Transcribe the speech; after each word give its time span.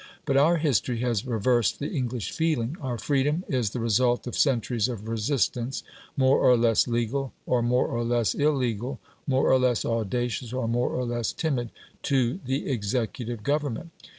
But 0.25 0.35
our 0.35 0.57
history 0.57 0.97
has 1.01 1.27
reversed 1.27 1.77
the 1.77 1.91
English 1.91 2.31
feeling: 2.31 2.75
our 2.81 2.97
freedom 2.97 3.43
is 3.47 3.69
the 3.69 3.79
result 3.79 4.25
of 4.25 4.35
centuries 4.35 4.87
of 4.89 5.07
resistance, 5.07 5.83
more 6.17 6.39
or 6.39 6.57
less 6.57 6.87
legal, 6.87 7.33
or 7.45 7.61
more 7.61 7.85
or 7.85 8.03
less 8.03 8.33
illegal, 8.33 8.99
more 9.27 9.51
or 9.51 9.59
less 9.59 9.85
audacious, 9.85 10.53
or 10.53 10.67
more 10.67 10.89
or 10.89 11.05
less 11.05 11.31
timid, 11.31 11.69
to 12.01 12.39
the 12.45 12.67
executive 12.67 13.43
government. 13.43 13.91